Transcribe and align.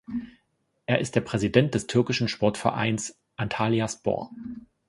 Er 0.87 0.97
ist 0.97 1.13
der 1.15 1.21
Präsident 1.21 1.75
des 1.75 1.85
türkischen 1.85 2.27
Sportvereins 2.27 3.19
Antalyaspor. 3.35 4.31